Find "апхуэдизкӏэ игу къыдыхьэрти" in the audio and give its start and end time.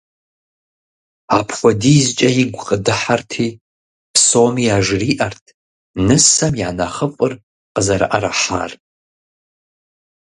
1.37-3.47